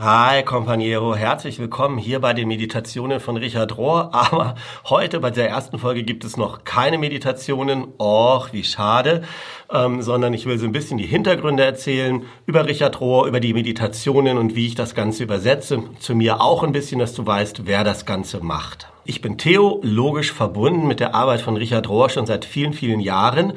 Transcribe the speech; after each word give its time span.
Hi, 0.00 0.42
Companiero, 0.42 1.14
herzlich 1.14 1.60
willkommen 1.60 1.98
hier 1.98 2.18
bei 2.18 2.32
den 2.32 2.48
Meditationen 2.48 3.20
von 3.20 3.36
Richard 3.36 3.76
Rohr. 3.76 4.10
Aber 4.12 4.56
heute 4.86 5.20
bei 5.20 5.30
der 5.30 5.48
ersten 5.48 5.78
Folge 5.78 6.02
gibt 6.02 6.24
es 6.24 6.36
noch 6.36 6.64
keine 6.64 6.98
Meditationen. 6.98 7.86
Och, 8.00 8.52
wie 8.52 8.64
schade. 8.64 9.22
Ähm, 9.70 10.02
sondern 10.02 10.34
ich 10.34 10.46
will 10.46 10.58
so 10.58 10.66
ein 10.66 10.72
bisschen 10.72 10.98
die 10.98 11.06
Hintergründe 11.06 11.62
erzählen 11.62 12.24
über 12.44 12.66
Richard 12.66 13.00
Rohr, 13.00 13.28
über 13.28 13.38
die 13.38 13.54
Meditationen 13.54 14.36
und 14.36 14.56
wie 14.56 14.66
ich 14.66 14.74
das 14.74 14.96
Ganze 14.96 15.22
übersetze. 15.22 15.84
Zu 16.00 16.16
mir 16.16 16.40
auch 16.40 16.64
ein 16.64 16.72
bisschen, 16.72 16.98
dass 16.98 17.14
du 17.14 17.24
weißt, 17.24 17.64
wer 17.66 17.84
das 17.84 18.04
Ganze 18.04 18.42
macht. 18.42 18.88
Ich 19.06 19.20
bin 19.20 19.36
theologisch 19.36 20.32
verbunden 20.32 20.86
mit 20.86 20.98
der 20.98 21.14
Arbeit 21.14 21.42
von 21.42 21.58
Richard 21.58 21.90
Rohr 21.90 22.08
schon 22.08 22.24
seit 22.24 22.46
vielen, 22.46 22.72
vielen 22.72 23.00
Jahren 23.00 23.52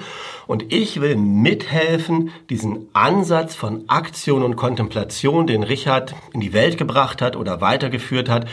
und 0.46 0.74
ich 0.74 1.00
will 1.00 1.16
mithelfen, 1.16 2.32
diesen 2.50 2.90
Ansatz 2.92 3.56
von 3.56 3.86
Aktion 3.88 4.44
und 4.44 4.58
Kontemplation, 4.58 5.48
den 5.48 5.64
Richard 5.64 6.16
in 6.34 6.42
die 6.42 6.52
Welt 6.52 6.78
gebracht 6.78 7.22
hat 7.22 7.38
oder 7.38 7.62
weitergeführt 7.62 8.28
hat, 8.28 8.48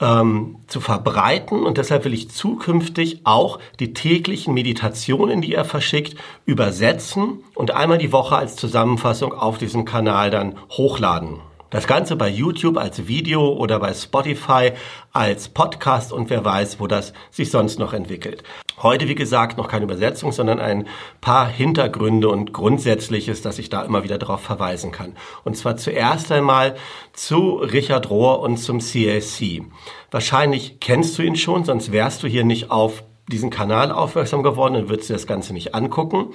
ähm, 0.00 0.56
zu 0.68 0.80
verbreiten 0.80 1.64
und 1.64 1.76
deshalb 1.76 2.06
will 2.06 2.14
ich 2.14 2.30
zukünftig 2.30 3.20
auch 3.24 3.58
die 3.78 3.92
täglichen 3.92 4.54
Meditationen, 4.54 5.42
die 5.42 5.54
er 5.54 5.66
verschickt, 5.66 6.16
übersetzen 6.46 7.44
und 7.54 7.72
einmal 7.72 7.98
die 7.98 8.12
Woche 8.12 8.36
als 8.36 8.56
Zusammenfassung 8.56 9.34
auf 9.34 9.58
diesem 9.58 9.84
Kanal 9.84 10.30
dann 10.30 10.56
hochladen. 10.70 11.40
Das 11.72 11.86
Ganze 11.86 12.16
bei 12.16 12.28
YouTube 12.28 12.76
als 12.76 13.08
Video 13.08 13.48
oder 13.48 13.80
bei 13.80 13.94
Spotify 13.94 14.72
als 15.10 15.48
Podcast 15.48 16.12
und 16.12 16.28
wer 16.28 16.44
weiß, 16.44 16.80
wo 16.80 16.86
das 16.86 17.14
sich 17.30 17.50
sonst 17.50 17.78
noch 17.78 17.94
entwickelt. 17.94 18.42
Heute, 18.82 19.08
wie 19.08 19.14
gesagt, 19.14 19.56
noch 19.56 19.68
keine 19.68 19.84
Übersetzung, 19.84 20.32
sondern 20.32 20.60
ein 20.60 20.86
paar 21.22 21.48
Hintergründe 21.48 22.28
und 22.28 22.52
Grundsätzliches, 22.52 23.40
dass 23.40 23.58
ich 23.58 23.70
da 23.70 23.82
immer 23.84 24.04
wieder 24.04 24.18
darauf 24.18 24.42
verweisen 24.42 24.92
kann. 24.92 25.16
Und 25.44 25.56
zwar 25.56 25.78
zuerst 25.78 26.30
einmal 26.30 26.74
zu 27.14 27.54
Richard 27.54 28.10
Rohr 28.10 28.40
und 28.40 28.58
zum 28.58 28.80
CAC. 28.80 29.62
Wahrscheinlich 30.10 30.78
kennst 30.78 31.16
du 31.16 31.22
ihn 31.22 31.36
schon, 31.36 31.64
sonst 31.64 31.90
wärst 31.90 32.22
du 32.22 32.26
hier 32.26 32.44
nicht 32.44 32.70
auf 32.70 33.02
diesen 33.28 33.50
Kanal 33.50 33.92
aufmerksam 33.92 34.42
geworden 34.42 34.74
und 34.74 34.88
würdest 34.88 35.08
dir 35.08 35.14
das 35.14 35.26
Ganze 35.26 35.52
nicht 35.52 35.74
angucken. 35.74 36.28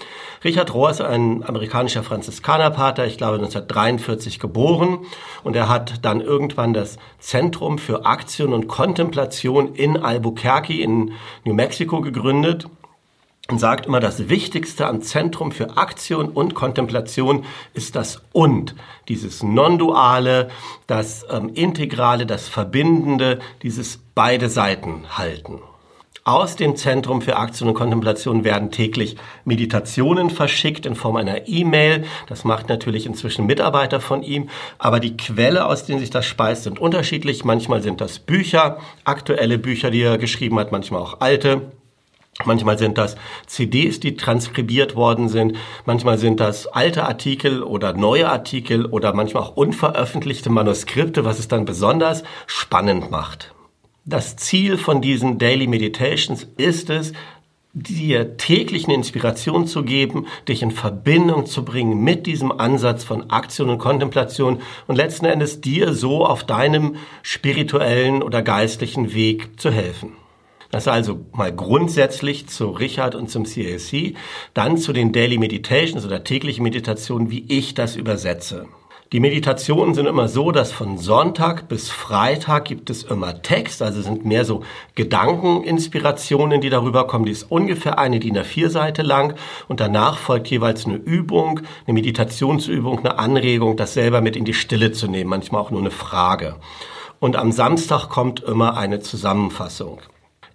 Richard 0.44 0.74
Rohr 0.74 0.90
ist 0.90 1.02
ein 1.02 1.44
amerikanischer 1.44 2.02
Franziskanerpater, 2.02 3.06
ich 3.06 3.18
glaube 3.18 3.36
1943 3.36 4.40
geboren 4.40 5.00
und 5.44 5.56
er 5.56 5.68
hat 5.68 6.06
dann 6.06 6.22
irgendwann 6.22 6.74
das 6.74 6.98
Zentrum 7.20 7.78
für 7.78 8.06
Aktion 8.06 8.54
und 8.54 8.68
Kontemplation 8.68 9.76
in 9.76 9.98
Albuquerque 9.98 10.82
in 10.82 11.12
New 11.44 11.54
Mexico 11.54 12.00
gegründet 12.00 12.68
und 13.50 13.60
sagt 13.60 13.86
immer, 13.86 14.00
das 14.00 14.30
Wichtigste 14.30 14.88
am 14.88 15.02
Zentrum 15.02 15.52
für 15.52 15.78
Aktion 15.78 16.30
und 16.30 16.54
Kontemplation 16.54 17.46
ist 17.74 17.96
das 17.96 18.22
Und, 18.34 18.76
dieses 19.08 19.42
Non-Duale, 19.42 20.50
das 20.86 21.26
ähm, 21.30 21.50
Integrale, 21.54 22.26
das 22.26 22.50
Verbindende, 22.50 23.40
dieses 23.62 24.00
beide 24.16 24.50
Seiten 24.50 25.18
halten. 25.18 25.60
Aus 26.28 26.58
dem 26.58 26.76
Zentrum 26.76 27.22
für 27.22 27.38
Aktion 27.38 27.70
und 27.70 27.76
Kontemplation 27.76 28.44
werden 28.44 28.70
täglich 28.70 29.16
Meditationen 29.46 30.30
verschickt 30.30 30.86
in 30.86 30.96
Form 30.96 31.16
einer 31.16 31.48
E-Mail. 31.48 32.04
Das 32.28 32.44
macht 32.44 32.68
natürlich 32.68 33.06
inzwischen 33.06 33.46
Mitarbeiter 33.46 34.02
von 34.02 34.24
ihm. 34.24 34.50
Aber 34.78 35.00
die 35.00 35.16
Quelle, 35.16 35.66
aus 35.66 35.86
denen 35.86 36.02
sich 36.02 36.10
das 36.10 36.26
speist, 36.26 36.64
sind 36.64 36.80
unterschiedlich. 36.80 37.46
Manchmal 37.46 37.82
sind 37.82 38.02
das 38.02 38.20
Bücher, 38.20 38.80
aktuelle 39.06 39.58
Bücher, 39.58 39.90
die 39.90 40.02
er 40.02 40.18
geschrieben 40.18 40.60
hat, 40.60 40.74
manchmal 40.74 41.02
auch 41.02 41.22
alte. 41.22 41.72
Manchmal 42.44 42.78
sind 42.78 42.98
das 42.98 43.16
CDs, 43.46 44.02
die 44.02 44.18
transkribiert 44.18 44.98
worden 44.98 45.30
sind. 45.30 45.56
Manchmal 45.86 46.18
sind 46.18 46.42
das 46.42 46.68
alte 46.68 47.06
Artikel 47.06 47.64
oder 47.64 47.94
neue 47.94 48.30
Artikel 48.30 48.86
oder 48.86 49.14
manchmal 49.14 49.44
auch 49.44 49.56
unveröffentlichte 49.56 50.50
Manuskripte, 50.50 51.24
was 51.24 51.40
es 51.40 51.48
dann 51.48 51.64
besonders 51.64 52.24
spannend 52.48 53.12
macht. 53.12 53.54
Das 54.10 54.38
Ziel 54.38 54.78
von 54.78 55.02
diesen 55.02 55.38
Daily 55.38 55.68
Meditations 55.68 56.48
ist 56.56 56.90
es, 56.90 57.12
dir 57.74 58.38
täglich 58.38 58.86
eine 58.86 58.94
Inspiration 58.94 59.68
zu 59.68 59.84
geben, 59.84 60.28
dich 60.48 60.62
in 60.62 60.72
Verbindung 60.72 61.46
zu 61.46 61.66
bringen 61.66 62.02
mit 62.06 62.26
diesem 62.26 62.54
Ansatz 62.54 63.04
von 63.04 63.30
Aktion 63.30 63.70
und 63.70 63.80
Kontemplation 63.80 64.62
und 64.88 64.96
letzten 64.96 65.26
Endes 65.26 65.60
dir 65.60 65.94
so 65.94 66.26
auf 66.26 66.46
deinem 66.46 66.96
spirituellen 67.22 68.24
oder 68.24 68.42
geistlichen 68.42 69.14
Weg 69.14 69.60
zu 69.60 69.72
helfen. 69.72 70.14
Das 70.72 70.88
also 70.88 71.26
mal 71.34 71.54
grundsätzlich 71.54 72.48
zu 72.48 72.70
Richard 72.70 73.14
und 73.14 73.30
zum 73.30 73.44
CAC, 73.44 74.16
dann 74.54 74.78
zu 74.78 74.94
den 74.94 75.12
Daily 75.12 75.38
Meditations 75.38 76.06
oder 76.06 76.24
täglichen 76.24 76.64
Meditationen, 76.64 77.30
wie 77.30 77.44
ich 77.50 77.74
das 77.74 77.98
übersetze. 77.98 78.68
Die 79.14 79.22
Meditationen 79.22 79.94
sind 79.94 80.06
immer 80.06 80.28
so, 80.28 80.52
dass 80.52 80.74
von 80.74 80.98
Sonntag 80.98 81.70
bis 81.70 81.90
Freitag 81.90 82.66
gibt 82.66 82.90
es 82.90 83.04
immer 83.04 83.42
Text, 83.42 83.82
also 83.82 84.02
sind 84.02 84.26
mehr 84.26 84.44
so 84.44 84.64
Gedankeninspirationen, 84.96 86.60
die 86.60 86.70
darüber 86.70 87.08
kommen. 87.08 87.24
Die 87.24 87.32
ist 87.32 87.50
ungefähr 87.50 88.00
eine 88.00 88.20
DIN 88.20 88.38
A4 88.38 88.68
Seite 88.68 89.04
lang 89.04 89.36
und 89.70 89.80
danach 89.80 90.18
folgt 90.18 90.48
jeweils 90.48 90.86
eine 90.86 90.98
Übung, 90.98 91.62
eine 91.86 91.94
Meditationsübung, 91.94 93.00
eine 93.00 93.18
Anregung, 93.18 93.78
das 93.78 93.94
selber 93.94 94.20
mit 94.20 94.36
in 94.36 94.44
die 94.44 94.54
Stille 94.54 94.92
zu 94.92 95.08
nehmen, 95.08 95.30
manchmal 95.30 95.62
auch 95.62 95.72
nur 95.72 95.80
eine 95.80 95.92
Frage. 95.92 96.58
Und 97.22 97.38
am 97.38 97.54
Samstag 97.54 98.10
kommt 98.10 98.42
immer 98.42 98.76
eine 98.76 99.00
Zusammenfassung. 99.00 100.02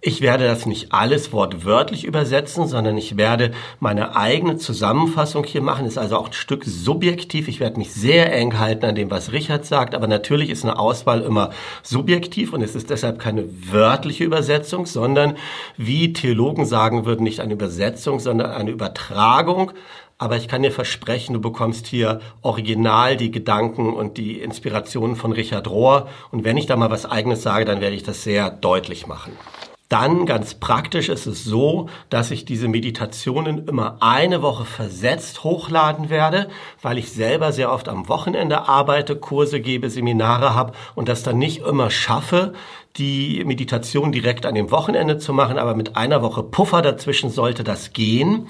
Ich 0.05 0.19
werde 0.19 0.43
das 0.43 0.65
nicht 0.65 0.91
alles 0.91 1.31
wortwörtlich 1.31 2.03
übersetzen, 2.03 2.67
sondern 2.67 2.97
ich 2.97 3.15
werde 3.15 3.51
meine 3.79 4.17
eigene 4.17 4.57
Zusammenfassung 4.57 5.45
hier 5.45 5.61
machen. 5.61 5.85
Ist 5.85 5.97
also 5.97 6.17
auch 6.17 6.27
ein 6.27 6.33
Stück 6.33 6.65
subjektiv. 6.65 7.47
Ich 7.47 7.61
werde 7.61 7.77
mich 7.77 7.93
sehr 7.93 8.33
eng 8.33 8.59
halten 8.59 8.83
an 8.83 8.95
dem, 8.95 9.09
was 9.09 9.31
Richard 9.31 9.65
sagt. 9.65 9.95
Aber 9.95 10.07
natürlich 10.07 10.49
ist 10.49 10.65
eine 10.65 10.77
Auswahl 10.77 11.21
immer 11.21 11.51
subjektiv 11.83 12.51
und 12.51 12.61
es 12.61 12.75
ist 12.75 12.89
deshalb 12.89 13.17
keine 13.17 13.45
wörtliche 13.71 14.25
Übersetzung, 14.25 14.87
sondern 14.87 15.37
wie 15.77 16.11
Theologen 16.11 16.65
sagen 16.65 17.05
würden, 17.05 17.23
nicht 17.23 17.39
eine 17.39 17.53
Übersetzung, 17.53 18.19
sondern 18.19 18.51
eine 18.51 18.71
Übertragung 18.71 19.71
aber 20.19 20.37
ich 20.37 20.47
kann 20.47 20.63
dir 20.63 20.71
versprechen, 20.71 21.33
du 21.33 21.41
bekommst 21.41 21.85
hier 21.87 22.21
original 22.43 23.17
die 23.17 23.31
Gedanken 23.31 23.91
und 23.91 24.17
die 24.17 24.39
Inspirationen 24.39 25.17
von 25.17 25.33
Richard 25.33 25.69
Rohr. 25.69 26.07
Und 26.31 26.45
wenn 26.45 26.55
ich 26.55 26.65
da 26.65 26.77
mal 26.77 26.91
was 26.91 27.05
eigenes 27.05 27.41
sage, 27.41 27.65
dann 27.65 27.81
werde 27.81 27.95
ich 27.95 28.03
das 28.03 28.23
sehr 28.23 28.49
deutlich 28.49 29.05
machen. 29.05 29.33
Dann 29.93 30.25
ganz 30.25 30.55
praktisch 30.55 31.07
ist 31.07 31.27
es 31.27 31.43
so, 31.43 31.87
dass 32.09 32.31
ich 32.31 32.45
diese 32.45 32.67
Meditationen 32.67 33.67
immer 33.67 33.97
eine 33.99 34.41
Woche 34.41 34.65
versetzt 34.65 35.43
hochladen 35.43 36.09
werde, 36.09 36.47
weil 36.81 36.97
ich 36.97 37.11
selber 37.11 37.51
sehr 37.51 37.71
oft 37.71 37.87
am 37.87 38.09
Wochenende 38.09 38.67
arbeite, 38.67 39.15
Kurse 39.15 39.61
gebe, 39.61 39.91
Seminare 39.91 40.55
habe 40.55 40.73
und 40.95 41.09
das 41.09 41.21
dann 41.21 41.37
nicht 41.37 41.59
immer 41.59 41.91
schaffe, 41.91 42.53
die 42.95 43.43
Meditation 43.45 44.11
direkt 44.11 44.47
an 44.47 44.55
dem 44.55 44.71
Wochenende 44.71 45.19
zu 45.19 45.31
machen, 45.31 45.59
aber 45.59 45.75
mit 45.75 45.95
einer 45.95 46.23
Woche 46.23 46.41
Puffer 46.41 46.81
dazwischen 46.81 47.29
sollte 47.29 47.63
das 47.63 47.93
gehen. 47.93 48.47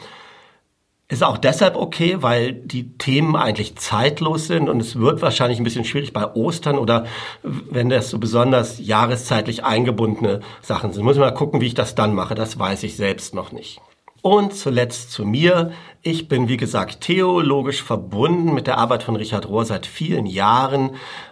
Ist 1.13 1.23
auch 1.23 1.37
deshalb 1.37 1.75
okay, 1.75 2.23
weil 2.23 2.53
die 2.53 2.97
Themen 2.97 3.35
eigentlich 3.35 3.75
zeitlos 3.75 4.47
sind 4.47 4.67
und 4.67 4.79
es 4.79 4.95
wird 4.95 5.21
wahrscheinlich 5.21 5.59
ein 5.59 5.63
bisschen 5.63 5.85
schwierig 5.85 6.11
bei 6.11 6.33
Ostern 6.33 6.79
oder 6.79 7.05
wenn 7.43 7.89
das 7.89 8.09
so 8.09 8.17
besonders 8.17 8.79
jahreszeitlich 8.79 9.63
eingebundene 9.63 10.39
Sachen 10.63 10.91
sind. 10.91 11.03
Muss 11.03 11.17
ich 11.17 11.19
mal 11.19 11.29
gucken, 11.29 11.61
wie 11.61 11.67
ich 11.67 11.75
das 11.75 11.93
dann 11.93 12.15
mache. 12.15 12.33
Das 12.33 12.57
weiß 12.57 12.81
ich 12.81 12.95
selbst 12.95 13.35
noch 13.35 13.51
nicht. 13.51 13.79
Und 14.23 14.53
zuletzt 14.53 15.11
zu 15.11 15.25
mir. 15.25 15.73
Ich 16.05 16.27
bin, 16.27 16.49
wie 16.49 16.57
gesagt, 16.57 16.99
theologisch 16.99 17.81
verbunden 17.81 18.53
mit 18.53 18.67
der 18.67 18.77
Arbeit 18.77 19.03
von 19.03 19.15
Richard 19.15 19.47
Rohr 19.47 19.63
seit 19.63 19.85
vielen 19.85 20.25
Jahren. 20.25 20.91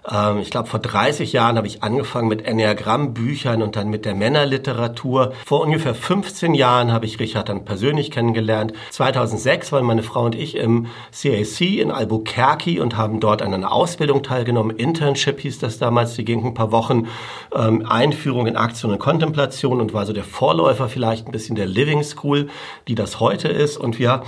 Ähm, 0.09 0.39
ich 0.39 0.49
glaube, 0.49 0.69
vor 0.69 0.79
30 0.79 1.33
Jahren 1.33 1.57
habe 1.57 1.67
ich 1.67 1.83
angefangen 1.83 2.29
mit 2.29 2.45
Enneagramm-Büchern 2.45 3.61
und 3.61 3.75
dann 3.75 3.89
mit 3.89 4.05
der 4.05 4.15
Männerliteratur. 4.15 5.33
Vor 5.45 5.59
ungefähr 5.59 5.93
15 5.93 6.53
Jahren 6.53 6.93
habe 6.93 7.05
ich 7.05 7.19
Richard 7.19 7.49
dann 7.49 7.65
persönlich 7.65 8.11
kennengelernt. 8.11 8.71
2006 8.91 9.73
waren 9.73 9.83
meine 9.83 10.03
Frau 10.03 10.23
und 10.23 10.35
ich 10.35 10.55
im 10.55 10.87
CAC 11.11 11.61
in 11.61 11.91
Albuquerque 11.91 12.79
und 12.79 12.95
haben 12.95 13.19
dort 13.19 13.41
an 13.41 13.53
einer 13.53 13.73
Ausbildung 13.73 14.23
teilgenommen. 14.23 14.77
Internship 14.77 15.41
hieß 15.41 15.59
das 15.59 15.79
damals. 15.79 16.15
Die 16.15 16.23
ging 16.23 16.45
ein 16.45 16.53
paar 16.53 16.71
Wochen. 16.71 17.07
Ähm, 17.53 17.85
Einführung 17.85 18.47
in 18.47 18.55
Aktion 18.55 18.93
und 18.93 18.99
Kontemplation 18.99 19.81
und 19.81 19.93
war 19.93 20.05
so 20.05 20.13
der 20.13 20.23
Vorläufer 20.23 20.87
vielleicht 20.87 21.27
ein 21.27 21.33
bisschen 21.33 21.57
der 21.57 21.65
Living 21.67 22.03
School, 22.03 22.47
die 22.91 22.95
das 22.95 23.21
heute 23.21 23.47
ist. 23.47 23.77
Und 23.77 23.99
wir 23.99 24.23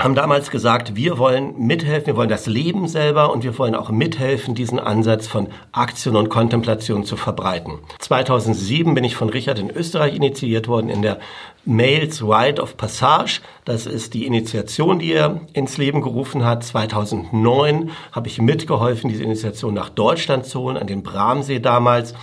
haben 0.00 0.16
damals 0.16 0.50
gesagt, 0.50 0.96
wir 0.96 1.18
wollen 1.18 1.54
mithelfen, 1.56 2.08
wir 2.08 2.16
wollen 2.16 2.28
das 2.28 2.46
Leben 2.46 2.88
selber 2.88 3.30
und 3.30 3.44
wir 3.44 3.56
wollen 3.58 3.76
auch 3.76 3.90
mithelfen, 3.90 4.56
diesen 4.56 4.80
Ansatz 4.80 5.28
von 5.28 5.50
Aktion 5.70 6.16
und 6.16 6.30
Kontemplation 6.30 7.04
zu 7.04 7.16
verbreiten. 7.16 7.78
2007 8.00 8.92
bin 8.92 9.04
ich 9.04 9.14
von 9.14 9.28
Richard 9.28 9.60
in 9.60 9.70
Österreich 9.70 10.16
initiiert 10.16 10.66
worden 10.66 10.88
in 10.88 11.02
der 11.02 11.20
Males 11.64 12.24
Rite 12.24 12.60
of 12.60 12.76
Passage. 12.76 13.40
Das 13.64 13.86
ist 13.86 14.14
die 14.14 14.26
Initiation, 14.26 14.98
die 14.98 15.12
er 15.12 15.42
ins 15.52 15.78
Leben 15.78 16.02
gerufen 16.02 16.44
hat. 16.44 16.64
2009 16.64 17.90
habe 18.10 18.26
ich 18.26 18.42
mitgeholfen, 18.42 19.08
diese 19.08 19.22
Initiation 19.22 19.74
nach 19.74 19.90
Deutschland 19.90 20.44
zu 20.44 20.58
holen, 20.58 20.76
an 20.76 20.88
den 20.88 21.04
Bramsee 21.04 21.60
damals. 21.60 22.14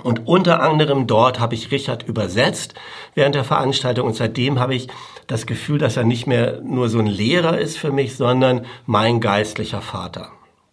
Und 0.00 0.26
unter 0.26 0.62
anderem 0.62 1.06
dort 1.06 1.38
habe 1.38 1.54
ich 1.54 1.70
Richard 1.70 2.08
übersetzt 2.08 2.74
während 3.14 3.34
der 3.34 3.44
Veranstaltung 3.44 4.06
und 4.06 4.16
seitdem 4.16 4.58
habe 4.58 4.74
ich 4.74 4.88
das 5.26 5.46
Gefühl, 5.46 5.78
dass 5.78 5.98
er 5.98 6.04
nicht 6.04 6.26
mehr 6.26 6.62
nur 6.62 6.88
so 6.88 6.98
ein 6.98 7.06
Lehrer 7.06 7.58
ist 7.58 7.76
für 7.76 7.92
mich, 7.92 8.16
sondern 8.16 8.64
mein 8.86 9.20
geistlicher 9.20 9.82
Vater. 9.82 10.30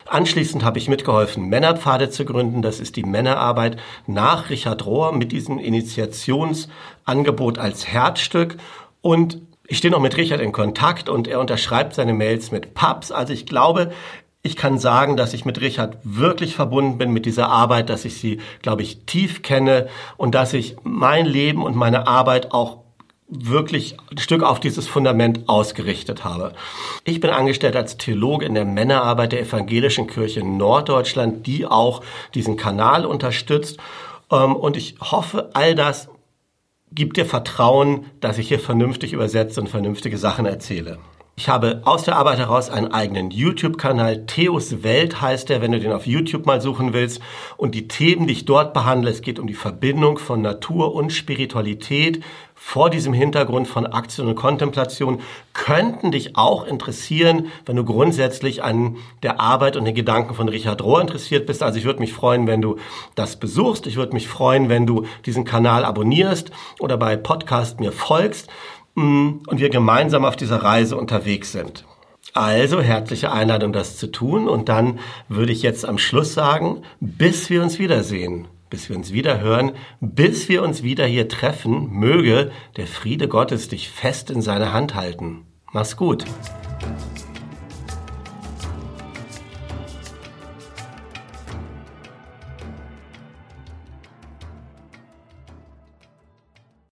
Anschließend 0.08 0.64
habe 0.64 0.80
ich 0.80 0.90
mitgeholfen, 0.90 1.50
Männerpfade 1.50 2.10
zu 2.10 2.26
gründen. 2.26 2.64
Das 2.64 2.80
ist 2.80 2.96
die 2.96 3.04
Männerarbeit 3.04 3.78
nach 4.08 4.50
Richard 4.50 4.86
Rohr 4.86 5.12
mit 5.12 5.32
diesem 5.32 5.60
Initiationsangebot 5.60 7.60
als 7.60 7.88
Herzstück. 7.88 8.58
Und 9.02 9.40
ich 9.68 9.78
stehe 9.78 9.92
noch 9.92 10.00
mit 10.00 10.18
Richard 10.18 10.42
in 10.42 10.52
Kontakt 10.52 11.10
und 11.10 11.28
er 11.28 11.40
unterschreibt 11.40 11.94
seine 11.94 12.14
Mails 12.14 12.52
mit 12.52 12.74
Pubs. 12.74 13.12
Also 13.12 13.34
ich 13.34 13.46
glaube, 13.46 13.92
ich 14.42 14.56
kann 14.56 14.80
sagen, 14.80 15.18
dass 15.18 15.34
ich 15.34 15.44
mit 15.44 15.60
Richard 15.60 15.98
wirklich 16.04 16.56
verbunden 16.56 16.98
bin 16.98 17.12
mit 17.12 17.26
dieser 17.26 17.50
Arbeit, 17.50 17.90
dass 17.90 18.06
ich 18.06 18.18
sie, 18.18 18.40
glaube 18.62 18.84
ich, 18.84 19.06
tief 19.06 19.42
kenne 19.42 19.90
und 20.16 20.34
dass 20.34 20.54
ich 20.54 20.78
mein 20.84 21.26
Leben 21.26 21.64
und 21.64 21.76
meine 21.76 22.08
Arbeit 22.08 22.54
auch 22.54 22.80
wirklich 23.28 23.98
ein 24.10 24.18
Stück 24.18 24.42
auf 24.42 24.60
dieses 24.60 24.88
Fundament 24.88 25.48
ausgerichtet 25.48 26.24
habe. 26.24 26.54
Ich 27.04 27.20
bin 27.20 27.30
angestellt 27.30 27.76
als 27.76 27.98
Theologe 27.98 28.46
in 28.46 28.56
der 28.56 28.66
Männerarbeit 28.66 29.34
der 29.34 29.42
Evangelischen 29.42 30.08
Kirche 30.08 30.40
in 30.40 30.58
Norddeutschland, 30.58 31.46
die 31.46 31.66
auch 31.66 32.02
diesen 32.34 32.58
Kanal 32.58 33.06
unterstützt. 33.06 33.78
Ähm, 34.32 34.56
und 34.56 34.78
ich 34.78 34.96
hoffe, 35.00 35.52
all 35.54 35.76
das 35.76 36.10
gibt 36.92 37.18
dir 37.18 37.26
Vertrauen, 37.26 38.06
dass 38.20 38.40
ich 38.40 38.48
hier 38.48 38.60
vernünftig 38.60 39.14
übersetze 39.14 39.62
und 39.62 39.68
vernünftige 39.70 40.18
Sachen 40.18 40.48
erzähle. 40.48 40.98
Ich 41.40 41.48
habe 41.48 41.84
aus 41.86 42.04
der 42.04 42.18
Arbeit 42.18 42.38
heraus 42.38 42.70
einen 42.70 42.92
eigenen 42.92 43.32
YouTube-Kanal. 43.32 44.26
Theos 44.26 44.84
Welt 44.84 45.22
heißt 45.22 45.48
der, 45.48 45.62
wenn 45.62 45.72
du 45.72 45.80
den 45.80 45.94
auf 45.94 46.06
YouTube 46.06 46.46
mal 46.46 46.60
suchen 46.60 46.92
willst. 46.92 47.22
Und 47.56 47.76
die 47.76 47.88
Themen, 47.88 48.28
die 48.28 48.34
ich 48.34 48.44
dort 48.44 48.74
behandle, 48.74 49.10
es 49.10 49.22
geht 49.22 49.40
um 49.40 49.48
die 49.48 49.54
Verbindung 49.54 50.18
von 50.18 50.42
Natur 50.42 50.94
und 50.94 51.14
Spiritualität 51.14 52.22
vor 52.56 52.90
diesem 52.90 53.14
Hintergrund 53.14 53.70
von 53.70 53.88
Aktion 53.88 54.28
und 54.28 54.36
Kontemplation, 54.36 55.22
könnten 55.54 56.12
dich 56.12 56.36
auch 56.36 56.68
interessieren, 56.68 57.48
wenn 57.66 57.78
du 57.78 57.86
grundsätzlich 57.86 58.62
an 58.62 58.98
der 59.24 59.40
Arbeit 59.40 59.78
und 59.78 59.86
den 59.86 59.96
Gedanken 59.96 60.34
von 60.34 60.50
Richard 60.50 60.84
Rohr 60.84 61.00
interessiert 61.00 61.46
bist. 61.46 61.64
Also 61.64 61.80
ich 61.80 61.86
würde 61.86 62.02
mich 62.02 62.12
freuen, 62.12 62.48
wenn 62.48 62.62
du 62.62 62.76
das 63.16 63.40
besuchst. 63.40 63.88
Ich 63.88 63.96
würde 63.96 64.12
mich 64.12 64.28
freuen, 64.28 64.68
wenn 64.68 64.86
du 64.86 65.06
diesen 65.26 65.46
Kanal 65.46 65.86
abonnierst 65.86 66.52
oder 66.80 66.98
bei 66.98 67.16
Podcast 67.16 67.80
mir 67.80 67.94
folgst. 67.94 68.50
Und 69.00 69.60
wir 69.60 69.70
gemeinsam 69.70 70.26
auf 70.26 70.36
dieser 70.36 70.64
Reise 70.64 70.98
unterwegs 70.98 71.52
sind. 71.52 71.86
Also 72.34 72.82
herzliche 72.82 73.32
Einladung, 73.32 73.74
das 73.74 73.98
zu 73.98 74.08
tun. 74.08 74.48
Und 74.48 74.70
dann 74.70 75.00
würde 75.28 75.52
ich 75.52 75.62
jetzt 75.62 75.86
am 75.86 75.98
Schluss 75.98 76.34
sagen, 76.34 76.84
bis 77.00 77.50
wir 77.50 77.64
uns 77.64 77.80
wiedersehen, 77.80 78.48
bis 78.70 78.90
wir 78.90 78.96
uns 78.96 79.12
wieder 79.12 79.40
hören, 79.40 79.72
bis 80.00 80.50
wir 80.50 80.64
uns 80.64 80.84
wieder 80.84 81.06
hier 81.06 81.28
treffen, 81.28 81.90
möge 81.92 82.52
der 82.78 82.88
Friede 82.88 83.28
Gottes 83.28 83.70
dich 83.70 83.90
fest 83.90 84.30
in 84.30 84.42
seine 84.42 84.74
Hand 84.74 84.96
halten. 84.96 85.46
Mach's 85.72 85.98
gut. 85.98 86.26